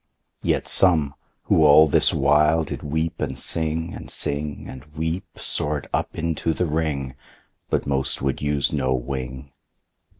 [0.41, 0.49] 4.
[0.49, 1.13] Yet some,
[1.43, 6.53] who all this while did weep and sing, And sing, and weep, soar'd up into
[6.53, 7.13] the Ring,
[7.69, 9.51] But most would use no wing.